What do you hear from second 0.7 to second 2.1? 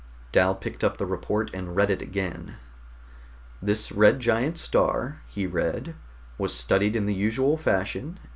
up the report and read it